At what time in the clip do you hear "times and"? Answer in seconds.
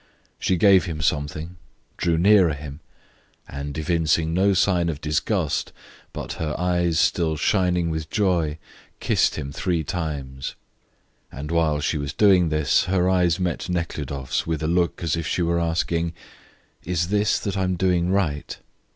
9.83-11.51